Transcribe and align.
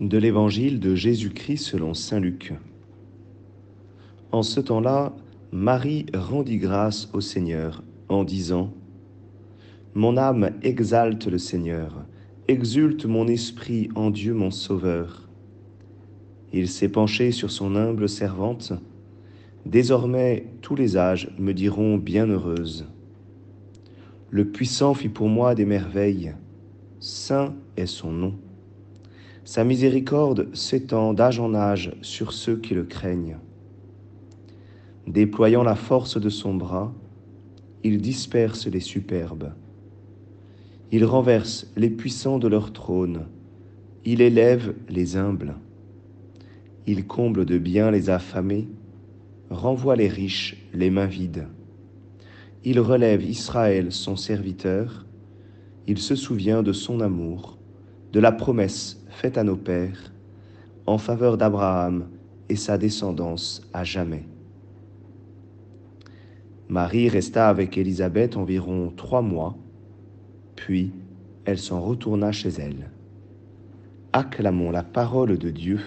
De 0.00 0.16
l'Évangile 0.16 0.80
de 0.80 0.94
Jésus-Christ 0.94 1.58
selon 1.58 1.92
Saint 1.92 2.20
Luc. 2.20 2.54
En 4.32 4.42
ce 4.42 4.58
temps-là, 4.58 5.14
Marie 5.52 6.06
rendit 6.14 6.56
grâce 6.56 7.10
au 7.12 7.20
Seigneur 7.20 7.82
en 8.08 8.24
disant, 8.24 8.72
Mon 9.92 10.16
âme 10.16 10.52
exalte 10.62 11.26
le 11.26 11.36
Seigneur, 11.36 12.06
exulte 12.48 13.04
mon 13.04 13.28
esprit 13.28 13.90
en 13.94 14.08
Dieu 14.08 14.32
mon 14.32 14.50
Sauveur. 14.50 15.28
Il 16.54 16.68
s'est 16.68 16.88
penché 16.88 17.30
sur 17.30 17.50
son 17.50 17.76
humble 17.76 18.08
servante. 18.08 18.72
Désormais 19.66 20.46
tous 20.62 20.76
les 20.76 20.96
âges 20.96 21.30
me 21.38 21.52
diront 21.52 21.98
bienheureuse. 21.98 22.86
Le 24.30 24.46
puissant 24.46 24.94
fit 24.94 25.10
pour 25.10 25.28
moi 25.28 25.54
des 25.54 25.66
merveilles. 25.66 26.32
Saint 27.00 27.54
est 27.76 27.84
son 27.84 28.12
nom. 28.12 28.34
Sa 29.44 29.64
miséricorde 29.64 30.54
s'étend 30.54 31.14
d'âge 31.14 31.40
en 31.40 31.54
âge 31.54 31.92
sur 32.02 32.32
ceux 32.32 32.56
qui 32.56 32.74
le 32.74 32.84
craignent. 32.84 33.38
Déployant 35.06 35.62
la 35.62 35.74
force 35.74 36.20
de 36.20 36.28
son 36.28 36.54
bras, 36.54 36.92
il 37.82 38.00
disperse 38.00 38.66
les 38.66 38.80
superbes. 38.80 39.52
Il 40.92 41.04
renverse 41.04 41.66
les 41.76 41.88
puissants 41.88 42.38
de 42.38 42.48
leur 42.48 42.72
trône. 42.72 43.26
Il 44.04 44.20
élève 44.20 44.74
les 44.88 45.16
humbles. 45.16 45.54
Il 46.86 47.06
comble 47.06 47.44
de 47.44 47.58
bien 47.58 47.90
les 47.90 48.10
affamés, 48.10 48.68
renvoie 49.50 49.96
les 49.96 50.08
riches 50.08 50.56
les 50.74 50.90
mains 50.90 51.06
vides. 51.06 51.46
Il 52.64 52.80
relève 52.80 53.22
Israël 53.22 53.92
son 53.92 54.16
serviteur. 54.16 55.06
Il 55.86 55.98
se 55.98 56.14
souvient 56.14 56.62
de 56.62 56.72
son 56.72 57.00
amour, 57.00 57.59
de 58.12 58.20
la 58.20 58.32
promesse 58.32 59.02
faite 59.08 59.38
à 59.38 59.44
nos 59.44 59.56
pères 59.56 60.12
en 60.86 60.98
faveur 60.98 61.36
d'Abraham 61.36 62.08
et 62.48 62.56
sa 62.56 62.78
descendance 62.78 63.62
à 63.72 63.84
jamais. 63.84 64.24
Marie 66.68 67.08
resta 67.08 67.48
avec 67.48 67.78
Élisabeth 67.78 68.36
environ 68.36 68.92
trois 68.96 69.22
mois, 69.22 69.56
puis 70.56 70.92
elle 71.44 71.58
s'en 71.58 71.80
retourna 71.80 72.32
chez 72.32 72.50
elle. 72.50 72.90
Acclamons 74.12 74.70
la 74.70 74.82
parole 74.82 75.38
de 75.38 75.50
Dieu. 75.50 75.80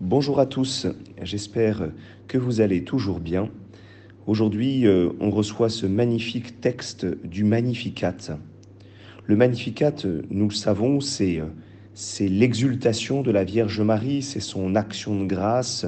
Bonjour 0.00 0.38
à 0.38 0.46
tous, 0.46 0.86
j'espère 1.22 1.88
que 2.28 2.38
vous 2.38 2.60
allez 2.60 2.84
toujours 2.84 3.20
bien. 3.20 3.48
Aujourd'hui, 4.26 4.86
euh, 4.86 5.10
on 5.20 5.30
reçoit 5.30 5.68
ce 5.68 5.84
magnifique 5.84 6.58
texte 6.62 7.04
du 7.26 7.44
Magnificat. 7.44 8.16
Le 9.26 9.36
Magnificat, 9.36 9.92
nous 10.30 10.48
le 10.48 10.54
savons, 10.54 11.00
c'est 11.00 11.40
euh, 11.40 11.46
c'est 11.92 12.26
l'exultation 12.28 13.20
de 13.20 13.30
la 13.30 13.44
Vierge 13.44 13.82
Marie, 13.82 14.22
c'est 14.22 14.40
son 14.40 14.76
action 14.76 15.20
de 15.20 15.26
grâce, 15.26 15.84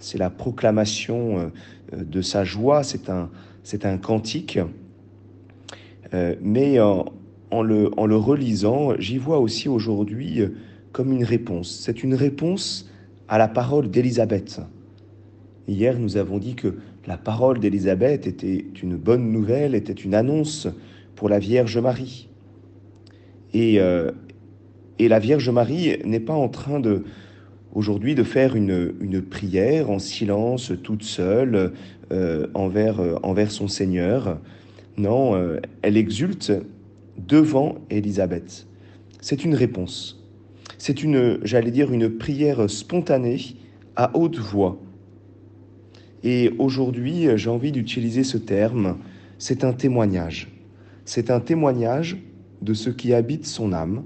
c'est 0.00 0.18
la 0.18 0.28
proclamation 0.28 1.50
euh, 1.94 2.04
de 2.04 2.20
sa 2.20 2.44
joie, 2.44 2.82
c'est 2.82 3.08
un, 3.08 3.30
c'est 3.62 3.86
un 3.86 3.96
cantique. 3.96 4.58
Mais 6.40 6.80
en, 6.80 7.62
le, 7.62 7.90
en 7.98 8.06
le 8.06 8.16
relisant, 8.16 8.98
j'y 8.98 9.18
vois 9.18 9.40
aussi 9.40 9.68
aujourd'hui 9.68 10.40
comme 10.92 11.12
une 11.12 11.24
réponse. 11.24 11.80
C'est 11.84 12.02
une 12.02 12.14
réponse 12.14 12.90
à 13.28 13.36
la 13.36 13.46
parole 13.46 13.90
d'Élisabeth. 13.90 14.60
Hier, 15.66 15.98
nous 15.98 16.16
avons 16.16 16.38
dit 16.38 16.54
que 16.54 16.76
la 17.08 17.16
parole 17.16 17.58
d'Élisabeth 17.58 18.26
était 18.26 18.66
une 18.82 18.96
bonne 18.96 19.32
nouvelle, 19.32 19.74
était 19.74 19.94
une 19.94 20.14
annonce 20.14 20.68
pour 21.16 21.30
la 21.30 21.38
Vierge 21.38 21.78
Marie. 21.78 22.28
Et, 23.54 23.80
euh, 23.80 24.10
et 24.98 25.08
la 25.08 25.18
Vierge 25.18 25.48
Marie 25.48 25.96
n'est 26.04 26.20
pas 26.20 26.34
en 26.34 26.50
train 26.50 26.80
de 26.80 27.04
aujourd'hui 27.72 28.14
de 28.14 28.22
faire 28.22 28.54
une, 28.56 28.92
une, 29.00 29.22
prière 29.22 29.90
en 29.90 29.98
silence, 29.98 30.72
toute 30.82 31.02
seule, 31.02 31.72
euh, 32.12 32.46
envers, 32.52 33.00
euh, 33.00 33.14
envers 33.22 33.52
son 33.52 33.68
Seigneur. 33.68 34.38
Non, 34.98 35.34
elle 35.80 35.96
exulte 35.96 36.52
devant 37.16 37.76
Élisabeth. 37.88 38.66
C'est 39.20 39.44
une 39.44 39.54
réponse. 39.54 40.26
C'est 40.76 41.04
une, 41.04 41.38
j'allais 41.42 41.70
dire, 41.70 41.92
une 41.92 42.10
prière 42.10 42.68
spontanée 42.68 43.38
à 43.94 44.14
haute 44.16 44.38
voix. 44.38 44.78
Et 46.24 46.52
aujourd'hui, 46.58 47.26
j'ai 47.36 47.50
envie 47.50 47.72
d'utiliser 47.72 48.24
ce 48.24 48.38
terme, 48.38 48.96
c'est 49.38 49.64
un 49.64 49.72
témoignage. 49.72 50.48
C'est 51.04 51.30
un 51.30 51.40
témoignage 51.40 52.16
de 52.60 52.74
ce 52.74 52.90
qui 52.90 53.14
habite 53.14 53.46
son 53.46 53.72
âme, 53.72 54.02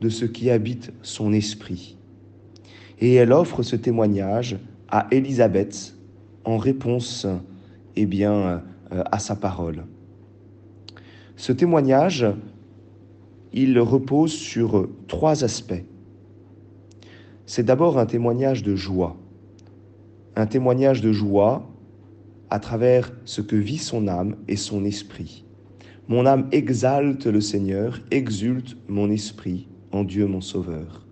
de 0.00 0.08
ce 0.08 0.24
qui 0.24 0.50
habite 0.50 0.92
son 1.02 1.32
esprit. 1.32 1.96
Et 3.00 3.14
elle 3.14 3.32
offre 3.32 3.62
ce 3.62 3.76
témoignage 3.76 4.56
à 4.88 5.08
Élisabeth 5.10 5.94
en 6.44 6.56
réponse 6.56 7.26
eh 7.96 8.06
bien, 8.06 8.62
euh, 8.92 9.02
à 9.10 9.18
sa 9.18 9.34
parole. 9.36 9.84
Ce 11.36 11.52
témoignage, 11.52 12.26
il 13.52 13.78
repose 13.78 14.32
sur 14.32 14.88
trois 15.06 15.44
aspects. 15.44 15.84
C'est 17.46 17.64
d'abord 17.64 17.98
un 17.98 18.06
témoignage 18.06 18.62
de 18.62 18.76
joie 18.76 19.16
un 20.38 20.46
témoignage 20.46 21.00
de 21.00 21.12
joie 21.12 21.68
à 22.48 22.60
travers 22.60 23.12
ce 23.24 23.40
que 23.40 23.56
vit 23.56 23.78
son 23.78 24.06
âme 24.06 24.36
et 24.46 24.56
son 24.56 24.84
esprit. 24.84 25.44
Mon 26.06 26.26
âme 26.26 26.48
exalte 26.52 27.26
le 27.26 27.40
Seigneur, 27.40 28.00
exulte 28.12 28.76
mon 28.86 29.10
esprit 29.10 29.66
en 29.90 30.04
Dieu 30.04 30.26
mon 30.26 30.40
Sauveur. 30.40 31.04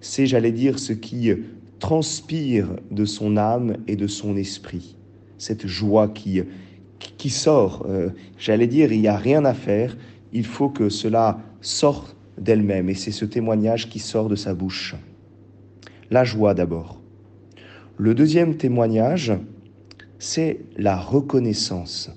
C'est, 0.00 0.26
j'allais 0.26 0.50
dire, 0.50 0.80
ce 0.80 0.92
qui 0.92 1.30
transpire 1.78 2.68
de 2.90 3.04
son 3.04 3.36
âme 3.36 3.76
et 3.86 3.94
de 3.94 4.08
son 4.08 4.36
esprit, 4.36 4.96
cette 5.38 5.68
joie 5.68 6.08
qui, 6.08 6.42
qui 6.98 7.30
sort. 7.30 7.86
Euh, 7.88 8.10
j'allais 8.38 8.66
dire, 8.66 8.92
il 8.92 9.00
n'y 9.00 9.08
a 9.08 9.16
rien 9.16 9.44
à 9.44 9.54
faire, 9.54 9.96
il 10.32 10.44
faut 10.44 10.68
que 10.68 10.88
cela 10.88 11.38
sorte 11.60 12.16
d'elle-même, 12.36 12.88
et 12.88 12.94
c'est 12.94 13.12
ce 13.12 13.24
témoignage 13.24 13.88
qui 13.88 14.00
sort 14.00 14.28
de 14.28 14.36
sa 14.36 14.52
bouche. 14.52 14.96
La 16.10 16.24
joie 16.24 16.54
d'abord. 16.54 16.97
Le 18.00 18.14
deuxième 18.14 18.56
témoignage, 18.56 19.32
c'est 20.20 20.60
la 20.76 20.96
reconnaissance. 20.96 22.12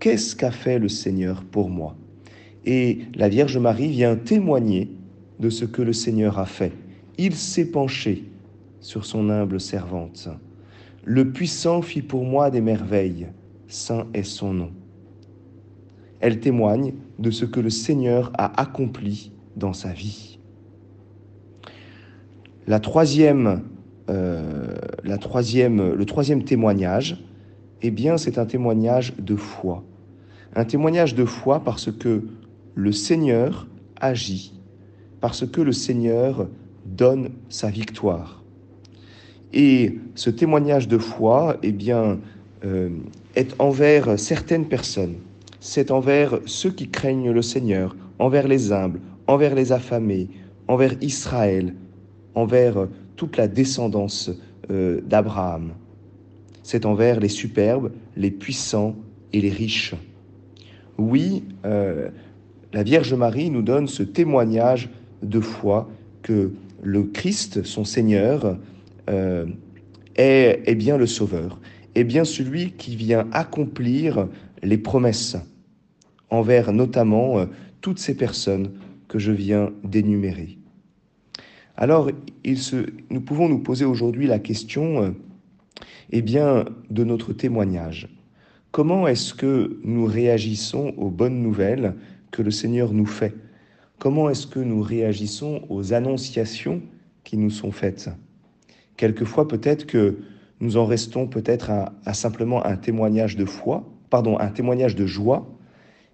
Qu'est-ce 0.00 0.34
qu'a 0.34 0.50
fait 0.50 0.78
le 0.78 0.88
Seigneur 0.88 1.44
pour 1.44 1.68
moi? 1.68 1.94
Et 2.64 3.00
la 3.14 3.28
Vierge 3.28 3.58
Marie 3.58 3.90
vient 3.90 4.16
témoigner 4.16 4.90
de 5.38 5.50
ce 5.50 5.66
que 5.66 5.82
le 5.82 5.92
Seigneur 5.92 6.38
a 6.38 6.46
fait. 6.46 6.72
Il 7.18 7.34
s'est 7.34 7.70
penché 7.70 8.24
sur 8.80 9.04
son 9.04 9.28
humble 9.28 9.60
servante. 9.60 10.30
Le 11.04 11.30
puissant 11.30 11.82
fit 11.82 12.00
pour 12.00 12.24
moi 12.24 12.50
des 12.50 12.62
merveilles, 12.62 13.26
saint 13.68 14.06
est 14.14 14.22
son 14.22 14.54
nom. 14.54 14.70
Elle 16.20 16.40
témoigne 16.40 16.94
de 17.18 17.30
ce 17.30 17.44
que 17.44 17.60
le 17.60 17.68
Seigneur 17.68 18.32
a 18.38 18.58
accompli 18.58 19.30
dans 19.56 19.74
sa 19.74 19.92
vie. 19.92 20.38
La 22.66 22.80
troisième 22.80 23.60
euh, 24.08 24.74
la 25.04 25.18
troisième, 25.18 25.94
le 25.94 26.04
troisième 26.04 26.44
témoignage, 26.44 27.22
eh 27.82 27.90
bien, 27.90 28.16
c'est 28.16 28.38
un 28.38 28.46
témoignage 28.46 29.14
de 29.18 29.36
foi. 29.36 29.82
Un 30.54 30.64
témoignage 30.64 31.14
de 31.14 31.24
foi 31.24 31.60
parce 31.60 31.90
que 31.90 32.22
le 32.74 32.92
Seigneur 32.92 33.66
agit, 34.00 34.52
parce 35.20 35.46
que 35.46 35.60
le 35.60 35.72
Seigneur 35.72 36.48
donne 36.86 37.30
sa 37.48 37.68
victoire. 37.68 38.42
Et 39.52 39.98
ce 40.14 40.30
témoignage 40.30 40.88
de 40.88 40.98
foi, 40.98 41.58
eh 41.62 41.72
bien, 41.72 42.18
euh, 42.64 42.90
est 43.34 43.54
envers 43.60 44.18
certaines 44.18 44.66
personnes. 44.66 45.16
C'est 45.60 45.90
envers 45.90 46.38
ceux 46.46 46.70
qui 46.70 46.88
craignent 46.88 47.30
le 47.30 47.42
Seigneur, 47.42 47.96
envers 48.18 48.48
les 48.48 48.72
humbles, 48.72 49.00
envers 49.26 49.54
les 49.54 49.72
affamés, 49.72 50.28
envers 50.68 50.94
Israël, 51.02 51.74
envers 52.34 52.88
toute 53.16 53.36
la 53.36 53.48
descendance 53.48 54.30
euh, 54.70 55.00
d'Abraham. 55.02 55.72
C'est 56.62 56.86
envers 56.86 57.20
les 57.20 57.28
superbes, 57.28 57.92
les 58.16 58.30
puissants 58.30 58.96
et 59.32 59.40
les 59.40 59.50
riches. 59.50 59.94
Oui, 60.98 61.44
euh, 61.64 62.10
la 62.72 62.82
Vierge 62.82 63.14
Marie 63.14 63.50
nous 63.50 63.62
donne 63.62 63.88
ce 63.88 64.02
témoignage 64.02 64.88
de 65.22 65.40
foi 65.40 65.90
que 66.22 66.52
le 66.82 67.04
Christ, 67.04 67.64
son 67.64 67.84
Seigneur, 67.84 68.58
euh, 69.10 69.46
est, 70.16 70.62
est, 70.66 70.74
bien 70.74 70.96
le 70.96 71.06
Sauveur, 71.06 71.58
est 71.94 72.04
bien 72.04 72.24
celui 72.24 72.72
qui 72.72 72.94
vient 72.96 73.26
accomplir 73.32 74.28
les 74.62 74.78
promesses 74.78 75.36
envers 76.30 76.72
notamment 76.72 77.46
toutes 77.80 77.98
ces 77.98 78.16
personnes 78.16 78.70
que 79.08 79.18
je 79.18 79.32
viens 79.32 79.70
d'énumérer. 79.84 80.58
Alors, 81.82 82.12
nous 83.10 83.20
pouvons 83.22 83.48
nous 83.48 83.58
poser 83.58 83.84
aujourd'hui 83.84 84.28
la 84.28 84.38
question 84.38 85.02
euh, 85.02 85.10
eh 86.12 86.22
bien, 86.22 86.64
de 86.90 87.02
notre 87.02 87.32
témoignage. 87.32 88.08
Comment 88.70 89.08
est-ce 89.08 89.34
que 89.34 89.80
nous 89.82 90.04
réagissons 90.04 90.94
aux 90.96 91.10
bonnes 91.10 91.42
nouvelles 91.42 91.96
que 92.30 92.40
le 92.40 92.52
Seigneur 92.52 92.92
nous 92.92 93.04
fait? 93.04 93.34
Comment 93.98 94.30
est-ce 94.30 94.46
que 94.46 94.60
nous 94.60 94.80
réagissons 94.80 95.62
aux 95.70 95.92
annonciations 95.92 96.82
qui 97.24 97.36
nous 97.36 97.50
sont 97.50 97.72
faites? 97.72 98.10
Quelquefois, 98.96 99.48
peut-être 99.48 99.84
que 99.84 100.18
nous 100.60 100.76
en 100.76 100.86
restons 100.86 101.26
peut-être 101.26 101.72
à, 101.72 102.14
simplement 102.14 102.64
un 102.64 102.76
témoignage 102.76 103.36
de 103.36 103.44
foi, 103.44 103.92
pardon, 104.08 104.38
un 104.38 104.50
témoignage 104.50 104.94
de 104.94 105.06
joie, 105.06 105.52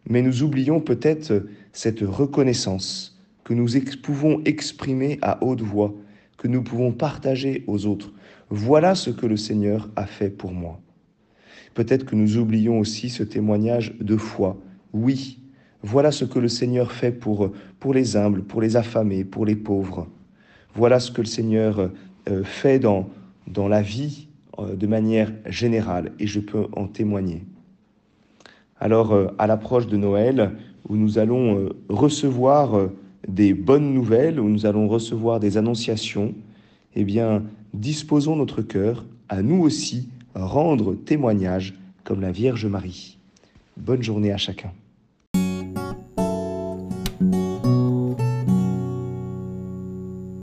mais 0.09 0.23
nous 0.23 0.43
oublions 0.43 0.81
peut-être 0.81 1.45
cette 1.75 2.01
reconnaissance 2.01 3.18
que 3.49 3.55
nous 3.55 3.67
pouvons 4.03 4.43
exprimer 4.45 5.19
à 5.23 5.43
haute 5.43 5.63
voix, 5.63 5.95
que 6.37 6.49
nous 6.49 6.63
pouvons 6.63 6.93
partager 6.93 7.65
aux 7.67 7.87
autres. 7.87 8.13
Voilà 8.51 8.95
ce 8.95 9.09
que 9.09 9.25
le 9.25 9.39
Seigneur 9.39 9.89
a 9.97 10.05
fait 10.05 10.29
pour 10.29 10.53
moi. 10.53 10.79
Peut-être 11.73 12.05
que 12.05 12.15
nous 12.15 12.37
oublions 12.37 12.79
aussi 12.79 13.09
ce 13.09 13.23
témoignage 13.23 13.95
de 14.03 14.19
foi. 14.19 14.59
Oui, 14.93 15.39
voilà 15.83 16.13
ce 16.13 16.27
que 16.27 16.39
le 16.39 16.49
Seigneur 16.49 16.93
fait 16.93 17.11
pour, 17.11 17.51
pour 17.81 17.95
les 17.95 18.19
humbles, 18.19 18.43
pour 18.43 18.61
les 18.61 18.77
affamés, 18.77 19.25
pour 19.25 19.47
les 19.47 19.57
pauvres. 19.57 20.09
Voilà 20.75 21.01
ce 21.01 21.11
que 21.11 21.23
le 21.23 21.27
Seigneur 21.27 21.91
euh, 22.29 22.45
fait 22.45 22.79
dans, 22.79 23.09
dans 23.47 23.67
la 23.67 23.81
vie 23.81 24.29
euh, 24.59 24.77
de 24.77 24.87
manière 24.87 25.33
générale 25.47 26.13
et 26.19 26.27
je 26.27 26.41
peux 26.41 26.67
en 26.77 26.87
témoigner. 26.87 27.47
Alors, 28.79 29.15
euh, 29.15 29.29
à 29.39 29.47
l'approche 29.47 29.87
de 29.87 29.97
Noël, 29.97 30.53
où 30.87 30.97
nous 30.97 31.19
allons 31.19 31.71
recevoir 31.89 32.91
des 33.29 33.55
bonnes 33.55 33.93
nouvelles, 33.93 34.41
où 34.41 34.49
nous 34.49 34.67
allons 34.67 34.89
recevoir 34.89 35.39
des 35.39 35.57
annonciations, 35.57 36.35
eh 36.95 37.05
bien, 37.05 37.45
disposons 37.75 38.35
notre 38.35 38.63
cœur 38.63 39.05
à 39.29 39.43
nous 39.43 39.63
aussi 39.63 40.09
rendre 40.35 40.95
témoignage 40.95 41.75
comme 42.05 42.21
la 42.21 42.33
Vierge 42.33 42.67
Marie. 42.67 43.19
Bonne 43.77 44.03
journée 44.03 44.33
à 44.33 44.39
chacun. 44.39 44.73